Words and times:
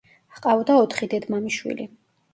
ჰყავდა 0.37 0.77
ოთხი 0.85 1.09
დედმამიშვილი. 1.13 1.87